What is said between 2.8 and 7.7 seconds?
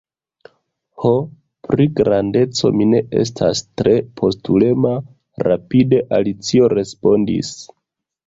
ne estas tre postulema," rapide Alicio respondis."